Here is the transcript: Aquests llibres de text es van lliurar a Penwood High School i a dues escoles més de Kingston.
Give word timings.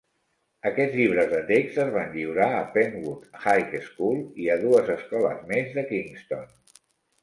Aquests 0.69 0.95
llibres 0.99 1.29
de 1.33 1.41
text 1.51 1.77
es 1.83 1.91
van 1.97 2.09
lliurar 2.17 2.49
a 2.55 2.65
Penwood 2.79 3.29
High 3.47 3.79
School 3.87 4.21
i 4.49 4.53
a 4.57 4.61
dues 4.67 4.93
escoles 4.99 5.49
més 5.57 5.75
de 5.81 5.89
Kingston. 5.97 6.55